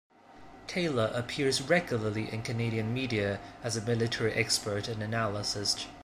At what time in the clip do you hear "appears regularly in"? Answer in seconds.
1.13-2.41